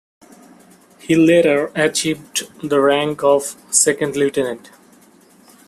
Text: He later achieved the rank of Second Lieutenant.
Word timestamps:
He 0.97 1.15
later 1.15 1.71
achieved 1.75 2.47
the 2.67 2.79
rank 2.81 3.23
of 3.23 3.55
Second 3.69 4.15
Lieutenant. 4.15 4.71